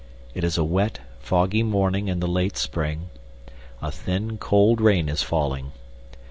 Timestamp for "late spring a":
2.27-3.91